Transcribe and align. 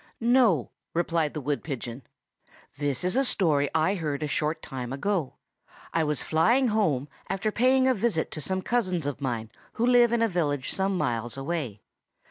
"No," 0.19 0.71
replied 0.95 1.35
the 1.35 1.41
wood 1.41 1.63
pigeon. 1.63 2.01
"This 2.79 3.03
is 3.03 3.15
a 3.15 3.23
story 3.23 3.69
I 3.75 3.93
heard 3.93 4.23
a 4.23 4.27
short 4.27 4.63
time 4.63 4.91
ago. 4.91 5.35
I 5.93 6.03
was 6.03 6.23
flying 6.23 6.69
home, 6.69 7.07
after 7.29 7.51
paying 7.51 7.87
a 7.87 7.93
visit 7.93 8.31
to 8.31 8.41
some 8.41 8.63
cousins 8.63 9.05
of 9.05 9.21
mine 9.21 9.51
who 9.73 9.85
live 9.85 10.11
in 10.11 10.23
a 10.23 10.27
village 10.27 10.71
some 10.71 10.97
miles 10.97 11.37
away. 11.37 11.83